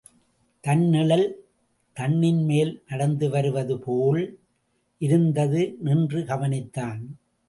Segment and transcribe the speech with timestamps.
[0.63, 1.25] தன் நிழல்
[1.97, 4.23] தண்ணின் மேல் நடந்து வருவதுபோல்
[5.01, 7.01] இருந்தது நின்று கவனித்தான்.